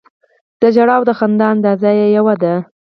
[0.61, 2.53] د ژړا او د خندا انداز یې یو دی.